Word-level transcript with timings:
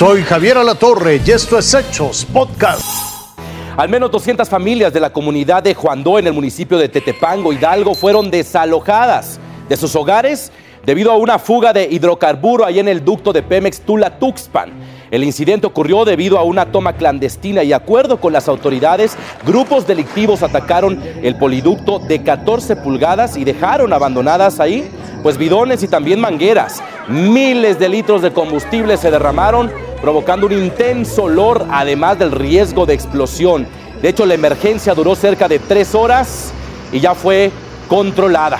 Soy 0.00 0.22
Javier 0.22 0.56
Alatorre 0.56 1.20
y 1.26 1.30
esto 1.30 1.58
es 1.58 1.74
Hechos 1.74 2.24
Podcast. 2.24 3.36
Al 3.76 3.90
menos 3.90 4.10
200 4.10 4.48
familias 4.48 4.94
de 4.94 4.98
la 4.98 5.12
comunidad 5.12 5.62
de 5.62 5.74
Juandó 5.74 6.18
en 6.18 6.26
el 6.26 6.32
municipio 6.32 6.78
de 6.78 6.88
Tetepango, 6.88 7.52
Hidalgo, 7.52 7.94
fueron 7.94 8.30
desalojadas 8.30 9.38
de 9.68 9.76
sus 9.76 9.94
hogares 9.94 10.52
debido 10.86 11.12
a 11.12 11.18
una 11.18 11.38
fuga 11.38 11.74
de 11.74 11.84
hidrocarburo 11.84 12.64
ahí 12.64 12.78
en 12.78 12.88
el 12.88 13.04
ducto 13.04 13.30
de 13.34 13.42
Pemex 13.42 13.82
Tula-Tuxpan. 13.82 14.72
El 15.10 15.22
incidente 15.22 15.66
ocurrió 15.66 16.06
debido 16.06 16.38
a 16.38 16.44
una 16.44 16.72
toma 16.72 16.94
clandestina 16.94 17.62
y 17.62 17.74
acuerdo 17.74 18.22
con 18.22 18.32
las 18.32 18.48
autoridades, 18.48 19.18
grupos 19.46 19.86
delictivos 19.86 20.42
atacaron 20.42 20.98
el 21.22 21.36
poliducto 21.36 21.98
de 21.98 22.22
14 22.22 22.76
pulgadas 22.76 23.36
y 23.36 23.44
dejaron 23.44 23.92
abandonadas 23.92 24.60
ahí 24.60 24.90
pues 25.22 25.36
bidones 25.36 25.82
y 25.82 25.88
también 25.88 26.20
mangueras. 26.20 26.82
Miles 27.08 27.78
de 27.78 27.88
litros 27.88 28.22
de 28.22 28.32
combustible 28.32 28.96
se 28.96 29.10
derramaron, 29.10 29.70
provocando 30.00 30.46
un 30.46 30.52
intenso 30.52 31.24
olor, 31.24 31.66
además 31.70 32.18
del 32.18 32.32
riesgo 32.32 32.86
de 32.86 32.94
explosión. 32.94 33.66
De 34.00 34.08
hecho, 34.08 34.24
la 34.24 34.34
emergencia 34.34 34.94
duró 34.94 35.14
cerca 35.14 35.48
de 35.48 35.58
tres 35.58 35.94
horas 35.94 36.52
y 36.92 37.00
ya 37.00 37.14
fue 37.14 37.50
controlada. 37.88 38.58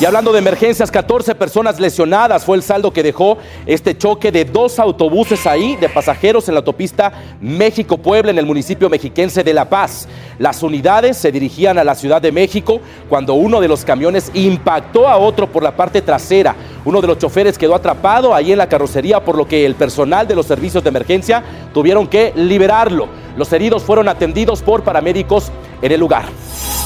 Y 0.00 0.04
hablando 0.04 0.32
de 0.32 0.40
emergencias, 0.40 0.90
14 0.90 1.34
personas 1.34 1.78
lesionadas 1.78 2.44
fue 2.44 2.56
el 2.56 2.62
saldo 2.62 2.92
que 2.92 3.04
dejó 3.04 3.38
este 3.66 3.96
choque 3.96 4.32
de 4.32 4.44
dos 4.44 4.80
autobuses 4.80 5.46
ahí 5.46 5.76
de 5.76 5.88
pasajeros 5.88 6.48
en 6.48 6.54
la 6.54 6.58
autopista 6.58 7.12
México-Puebla 7.40 8.32
en 8.32 8.38
el 8.38 8.46
municipio 8.46 8.90
mexiquense 8.90 9.44
de 9.44 9.54
La 9.54 9.68
Paz. 9.68 10.08
Las 10.40 10.62
unidades 10.64 11.18
se 11.18 11.30
dirigían 11.30 11.78
a 11.78 11.84
la 11.84 11.94
Ciudad 11.94 12.20
de 12.20 12.32
México 12.32 12.80
cuando 13.08 13.34
uno 13.34 13.60
de 13.60 13.68
los 13.68 13.84
camiones 13.84 14.32
impactó 14.34 15.06
a 15.06 15.18
otro 15.18 15.46
por 15.46 15.62
la 15.62 15.76
parte 15.76 16.02
trasera. 16.02 16.56
Uno 16.84 17.00
de 17.00 17.06
los 17.06 17.18
choferes 17.18 17.58
quedó 17.58 17.76
atrapado 17.76 18.34
ahí 18.34 18.50
en 18.50 18.58
la 18.58 18.68
carrocería 18.68 19.24
por 19.24 19.36
lo 19.36 19.46
que 19.46 19.64
el 19.64 19.76
personal 19.76 20.26
de 20.26 20.34
los 20.34 20.46
servicios 20.46 20.82
de 20.82 20.90
emergencia 20.90 21.44
tuvieron 21.72 22.08
que 22.08 22.32
liberarlo. 22.34 23.06
Los 23.36 23.52
heridos 23.52 23.84
fueron 23.84 24.08
atendidos 24.08 24.62
por 24.62 24.82
paramédicos 24.82 25.52
en 25.80 25.92
el 25.92 26.00
lugar. 26.00 26.24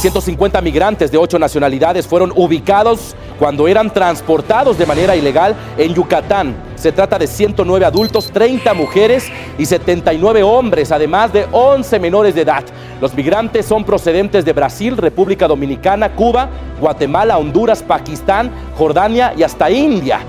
150 0.00 0.60
migrantes 0.60 1.10
de 1.10 1.16
ocho 1.16 1.38
nacionalidades 1.38 2.06
fueron 2.06 2.30
ubicados 2.36 3.16
cuando 3.38 3.66
eran 3.66 3.90
transportados 3.90 4.76
de 4.76 4.84
manera 4.84 5.16
ilegal 5.16 5.56
en 5.78 5.94
Yucatán. 5.94 6.54
Se 6.76 6.92
trata 6.92 7.18
de 7.18 7.26
109 7.26 7.86
adultos, 7.86 8.30
30 8.30 8.74
mujeres 8.74 9.32
y 9.56 9.64
79 9.64 10.42
hombres, 10.42 10.92
además 10.92 11.32
de 11.32 11.46
11 11.50 11.98
menores 11.98 12.34
de 12.34 12.42
edad. 12.42 12.64
Los 13.00 13.14
migrantes 13.14 13.66
son 13.66 13.84
procedentes 13.84 14.44
de 14.44 14.54
Brasil, 14.54 14.96
República 14.96 15.46
Dominicana, 15.46 16.14
Cuba, 16.14 16.48
Guatemala, 16.80 17.36
Honduras, 17.36 17.82
Pakistán, 17.82 18.50
Jordania 18.78 19.34
y 19.36 19.42
hasta 19.42 19.70
India. 19.70 20.20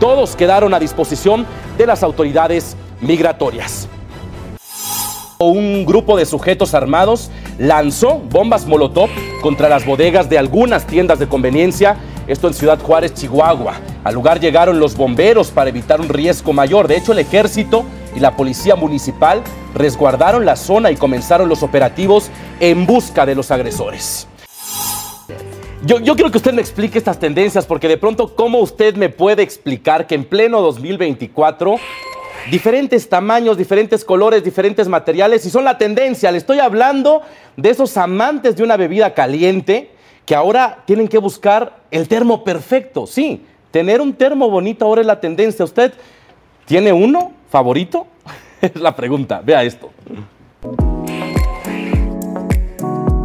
Todos 0.00 0.34
quedaron 0.34 0.72
a 0.72 0.80
disposición 0.80 1.44
de 1.76 1.86
las 1.86 2.02
autoridades 2.02 2.76
migratorias. 3.00 3.88
Un 5.38 5.84
grupo 5.84 6.16
de 6.16 6.24
sujetos 6.24 6.72
armados 6.72 7.30
lanzó 7.58 8.20
bombas 8.30 8.66
Molotov 8.66 9.10
contra 9.42 9.68
las 9.68 9.84
bodegas 9.84 10.30
de 10.30 10.38
algunas 10.38 10.86
tiendas 10.86 11.18
de 11.18 11.28
conveniencia, 11.28 11.96
esto 12.26 12.48
en 12.48 12.54
Ciudad 12.54 12.80
Juárez, 12.80 13.12
Chihuahua. 13.12 13.74
Al 14.02 14.14
lugar 14.14 14.40
llegaron 14.40 14.80
los 14.80 14.96
bomberos 14.96 15.50
para 15.50 15.68
evitar 15.68 16.00
un 16.00 16.08
riesgo 16.08 16.54
mayor. 16.54 16.88
De 16.88 16.96
hecho, 16.96 17.12
el 17.12 17.18
ejército 17.18 17.84
y 18.16 18.20
la 18.20 18.34
policía 18.34 18.76
municipal 18.76 19.42
resguardaron 19.74 20.44
la 20.44 20.56
zona 20.56 20.90
y 20.90 20.96
comenzaron 20.96 21.48
los 21.48 21.62
operativos 21.62 22.30
en 22.60 22.86
busca 22.86 23.26
de 23.26 23.34
los 23.34 23.50
agresores. 23.50 24.28
Yo, 25.84 26.00
yo, 26.00 26.14
quiero 26.14 26.30
que 26.30 26.38
usted 26.38 26.54
me 26.54 26.62
explique 26.62 26.96
estas 26.96 27.18
tendencias, 27.18 27.66
porque 27.66 27.88
de 27.88 27.98
pronto, 27.98 28.34
¿cómo 28.34 28.60
usted 28.60 28.96
me 28.96 29.10
puede 29.10 29.42
explicar 29.42 30.06
que 30.06 30.14
en 30.14 30.24
pleno 30.24 30.62
2024 30.62 31.76
diferentes 32.50 33.08
tamaños, 33.08 33.56
diferentes 33.56 34.04
colores, 34.04 34.44
diferentes 34.44 34.88
materiales 34.88 35.44
y 35.46 35.50
son 35.50 35.64
la 35.64 35.78
tendencia. 35.78 36.30
Le 36.30 36.38
estoy 36.38 36.58
hablando 36.58 37.22
de 37.56 37.70
esos 37.70 37.96
amantes 37.96 38.56
de 38.56 38.62
una 38.62 38.76
bebida 38.76 39.14
caliente 39.14 39.90
que 40.26 40.34
ahora 40.34 40.82
tienen 40.86 41.08
que 41.08 41.18
buscar 41.18 41.80
el 41.90 42.08
termo 42.08 42.44
perfecto. 42.44 43.06
Sí, 43.06 43.44
tener 43.70 44.00
un 44.00 44.14
termo 44.14 44.48
bonito 44.50 44.84
ahora 44.84 45.00
es 45.00 45.06
la 45.06 45.20
tendencia. 45.20 45.64
¿Usted 45.64 45.92
tiene 46.66 46.92
uno 46.92 47.32
favorito? 47.50 48.06
Es 48.74 48.76
la 48.76 48.96
pregunta. 48.96 49.42
Vea 49.44 49.62
esto. 49.62 49.90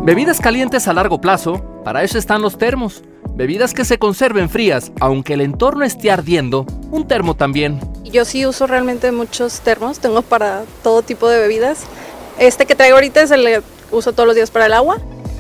Bebidas 0.04 0.40
calientes 0.42 0.88
a 0.88 0.94
largo 0.94 1.22
plazo, 1.22 1.64
para 1.84 2.04
eso 2.04 2.18
están 2.18 2.42
los 2.42 2.58
termos. 2.58 3.04
Bebidas 3.36 3.74
que 3.74 3.86
se 3.86 3.98
conserven 3.98 4.50
frías, 4.50 4.92
aunque 5.00 5.36
el 5.36 5.42
entorno 5.42 5.86
esté 5.86 6.12
ardiendo, 6.12 6.66
un 6.92 7.08
termo 7.08 7.36
también. 7.36 7.80
Yo 8.04 8.26
sí 8.26 8.46
uso 8.46 8.68
realmente 8.68 9.12
muchos 9.14 9.62
termos, 9.62 10.00
tengo 10.00 10.24
para 10.24 10.64
todo 10.84 11.04
tipo 11.04 11.30
de 11.30 11.40
bebidas. 11.40 11.86
Este 12.38 12.66
que 12.66 12.76
traigo 12.76 12.96
ahorita 12.96 13.22
es 13.22 13.32
el 13.32 13.46
que 13.46 13.62
uso 13.92 14.12
todos 14.12 14.28
los 14.28 14.36
días 14.36 14.52
para 14.52 14.66
el 14.66 14.74
agua. 14.74 15.00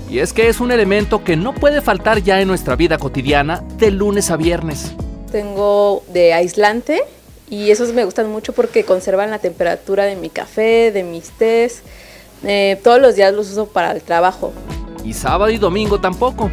Y 0.09 0.19
es 0.19 0.31
que 0.31 0.47
es 0.47 0.61
un 0.61 0.71
elemento 0.71 1.23
que 1.23 1.35
no 1.35 1.53
puede 1.53 1.81
faltar 1.81 2.21
ya 2.21 2.39
en 2.39 2.47
nuestra 2.47 2.75
vida 2.75 2.97
cotidiana 2.97 3.63
de 3.77 3.91
lunes 3.91 4.31
a 4.31 4.37
viernes. 4.37 4.93
Tengo 5.31 6.03
de 6.13 6.33
aislante 6.33 7.03
y 7.49 7.71
esos 7.71 7.93
me 7.93 8.05
gustan 8.05 8.29
mucho 8.29 8.53
porque 8.53 8.83
conservan 8.83 9.31
la 9.31 9.39
temperatura 9.39 10.05
de 10.05 10.15
mi 10.15 10.29
café, 10.29 10.91
de 10.91 11.03
mis 11.03 11.31
tés. 11.31 11.81
Eh, 12.43 12.79
todos 12.83 13.01
los 13.01 13.15
días 13.15 13.33
los 13.33 13.49
uso 13.51 13.67
para 13.67 13.91
el 13.91 14.01
trabajo. 14.01 14.53
Y 15.03 15.13
sábado 15.13 15.49
y 15.49 15.57
domingo 15.57 15.99
tampoco. 15.99 16.51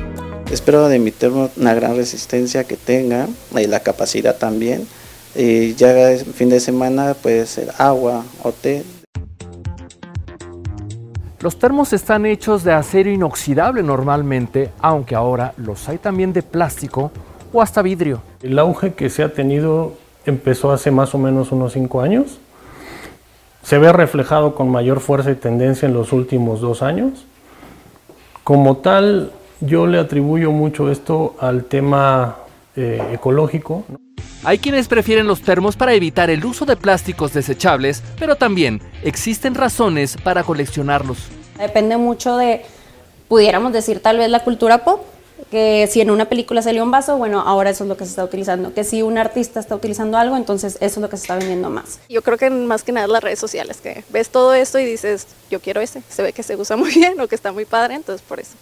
Espero 0.50 0.88
de 0.88 0.98
mi 0.98 1.10
termo 1.10 1.50
una 1.56 1.74
gran 1.74 1.96
resistencia 1.96 2.64
que 2.64 2.76
tenga 2.76 3.28
y 3.54 3.66
la 3.66 3.80
capacidad 3.80 4.36
también. 4.36 4.86
Y 5.34 5.74
ya 5.74 6.10
el 6.12 6.24
fin 6.24 6.48
de 6.48 6.60
semana 6.60 7.14
puede 7.14 7.46
ser 7.46 7.72
agua 7.78 8.24
o 8.42 8.52
té. 8.52 8.84
Los 11.40 11.58
termos 11.58 11.92
están 11.92 12.24
hechos 12.24 12.64
de 12.64 12.72
acero 12.72 13.10
inoxidable 13.10 13.82
normalmente, 13.82 14.70
aunque 14.80 15.14
ahora 15.14 15.52
los 15.58 15.88
hay 15.88 15.98
también 15.98 16.32
de 16.32 16.42
plástico 16.42 17.12
o 17.52 17.60
hasta 17.60 17.82
vidrio. 17.82 18.22
El 18.42 18.58
auge 18.58 18.94
que 18.94 19.10
se 19.10 19.22
ha 19.22 19.32
tenido 19.32 19.92
empezó 20.26 20.72
hace 20.72 20.90
más 20.90 21.14
o 21.14 21.18
menos 21.18 21.52
unos 21.52 21.72
5 21.72 22.00
años. 22.00 22.38
Se 23.62 23.78
ve 23.78 23.92
reflejado 23.92 24.54
con 24.54 24.68
mayor 24.70 25.00
fuerza 25.00 25.30
y 25.30 25.34
tendencia 25.34 25.86
en 25.86 25.94
los 25.94 26.12
últimos 26.12 26.60
dos 26.60 26.82
años. 26.82 27.24
Como 28.44 28.76
tal, 28.76 29.32
yo 29.60 29.86
le 29.86 29.98
atribuyo 29.98 30.52
mucho 30.52 30.90
esto 30.90 31.34
al 31.40 31.64
tema 31.64 32.36
eh, 32.76 33.02
ecológico. 33.12 33.84
Hay 34.44 34.58
quienes 34.58 34.86
prefieren 34.86 35.26
los 35.26 35.40
termos 35.40 35.74
para 35.76 35.94
evitar 35.94 36.30
el 36.30 36.44
uso 36.44 36.64
de 36.66 36.76
plásticos 36.76 37.32
desechables, 37.32 38.02
pero 38.18 38.36
también 38.36 38.80
existen 39.02 39.56
razones 39.56 40.16
para 40.22 40.44
coleccionarlos. 40.44 41.18
Depende 41.58 41.96
mucho 41.96 42.36
de, 42.36 42.64
pudiéramos 43.26 43.72
decir 43.72 44.00
tal 44.00 44.18
vez 44.18 44.30
la 44.30 44.44
cultura 44.44 44.84
pop, 44.84 45.00
que 45.50 45.88
si 45.90 46.00
en 46.00 46.10
una 46.10 46.26
película 46.26 46.62
salió 46.62 46.82
un 46.82 46.90
vaso, 46.90 47.16
bueno, 47.16 47.40
ahora 47.40 47.70
eso 47.70 47.84
es 47.84 47.88
lo 47.88 47.96
que 47.96 48.04
se 48.04 48.10
está 48.10 48.24
utilizando. 48.24 48.74
Que 48.74 48.84
si 48.84 49.02
un 49.02 49.18
artista 49.18 49.60
está 49.60 49.74
utilizando 49.74 50.18
algo, 50.18 50.36
entonces 50.36 50.76
eso 50.80 51.00
es 51.00 51.02
lo 51.02 51.08
que 51.08 51.16
se 51.16 51.22
está 51.22 51.36
vendiendo 51.36 51.70
más. 51.70 52.00
Yo 52.08 52.22
creo 52.22 52.38
que 52.38 52.50
más 52.50 52.82
que 52.82 52.92
nada 52.92 53.06
las 53.06 53.22
redes 53.22 53.38
sociales, 53.38 53.80
que 53.80 54.04
ves 54.10 54.30
todo 54.30 54.54
esto 54.54 54.78
y 54.78 54.84
dices, 54.84 55.26
yo 55.50 55.60
quiero 55.60 55.80
ese, 55.80 56.02
se 56.08 56.22
ve 56.22 56.32
que 56.32 56.42
se 56.42 56.56
usa 56.56 56.76
muy 56.76 56.92
bien 56.92 57.20
o 57.20 57.28
que 57.28 57.34
está 57.34 57.52
muy 57.52 57.64
padre, 57.64 57.94
entonces 57.94 58.26
por 58.26 58.40
eso. 58.40 58.54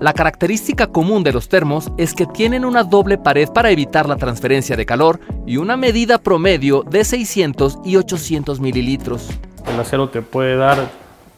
La 0.00 0.12
característica 0.12 0.88
común 0.88 1.22
de 1.22 1.32
los 1.32 1.48
termos 1.48 1.90
es 1.96 2.14
que 2.14 2.26
tienen 2.26 2.64
una 2.64 2.82
doble 2.82 3.16
pared 3.16 3.48
para 3.48 3.70
evitar 3.70 4.08
la 4.08 4.16
transferencia 4.16 4.76
de 4.76 4.84
calor 4.84 5.20
y 5.46 5.56
una 5.56 5.76
medida 5.76 6.18
promedio 6.18 6.82
de 6.82 7.04
600 7.04 7.78
y 7.84 7.96
800 7.96 8.60
mililitros. 8.60 9.28
El 9.66 9.78
acero 9.80 10.08
te 10.08 10.20
puede 10.20 10.56
dar 10.56 10.90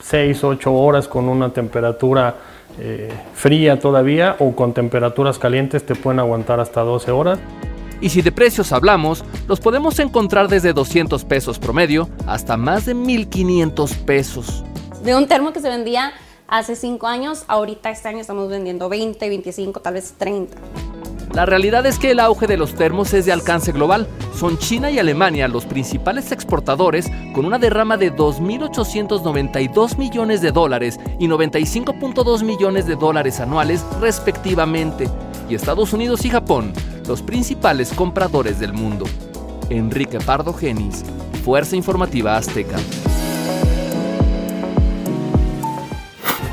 6, 0.03 0.43
8 0.43 0.73
horas 0.73 1.07
con 1.07 1.29
una 1.29 1.51
temperatura 1.51 2.35
eh, 2.79 3.11
fría 3.35 3.79
todavía 3.79 4.37
o 4.39 4.55
con 4.55 4.75
temperaturas 4.75 5.39
calientes 5.39 5.85
te 5.85 5.95
pueden 5.95 6.21
aguantar 6.21 6.61
hasta 6.61 6.83
12 6.83 7.11
horas. 7.11 7.39
Y 8.01 8.11
si 8.11 8.21
de 8.21 8.31
precios 8.31 8.73
hablamos, 8.73 9.25
los 9.49 9.61
podemos 9.61 9.99
encontrar 9.99 10.49
desde 10.49 10.73
200 10.73 11.25
pesos 11.25 11.59
promedio 11.59 12.09
hasta 12.27 12.57
más 12.57 12.85
de 12.85 12.95
1500 12.95 13.95
pesos. 13.95 14.65
De 15.03 15.17
un 15.17 15.27
termo 15.27 15.53
que 15.53 15.61
se 15.61 15.69
vendía 15.69 16.13
hace 16.47 16.77
5 16.77 17.07
años, 17.07 17.45
ahorita 17.49 17.91
este 17.91 18.09
año 18.09 18.19
estamos 18.19 18.51
vendiendo 18.51 18.89
20, 18.89 19.29
25, 19.29 19.81
tal 19.81 19.95
vez 19.95 20.15
30. 20.19 20.57
La 21.37 21.45
realidad 21.45 21.85
es 21.85 21.99
que 21.99 22.13
el 22.13 22.21
auge 22.21 22.47
de 22.47 22.57
los 22.57 22.75
termos 22.75 23.13
es 23.13 23.27
de 23.27 23.33
alcance 23.33 23.71
global. 23.71 24.09
Son 24.35 24.57
China 24.57 24.91
y 24.91 24.99
Alemania 24.99 25.49
los 25.49 25.67
principales 25.67 26.33
exportadores 26.33 27.13
con 27.35 27.45
una 27.45 27.59
derrama 27.59 27.99
de 27.99 28.11
2.892 28.11 29.99
millones 29.99 30.41
de 30.41 30.51
dólares 30.51 30.99
y 31.19 31.29
95.2 31.29 32.43
millones 32.43 32.87
de 32.87 32.97
dólares 32.97 33.39
anuales 33.39 33.85
respectivamente. 34.01 35.11
Y 35.47 35.55
Estados 35.55 35.93
Unidos 35.93 36.25
y 36.25 36.31
Japón, 36.31 36.73
los 37.07 37.21
principales 37.21 37.93
compradores 37.93 38.59
del 38.59 38.73
mundo. 38.73 39.05
Enrique 39.69 40.19
Pardo 40.21 40.55
Genis, 40.55 41.05
Fuerza 41.45 41.77
Informativa 41.77 42.39
Azteca. 42.39 42.79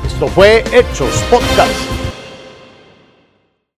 Esto 0.06 0.28
fue 0.28 0.62
Hechos 0.74 1.24
Podcast. 1.30 2.03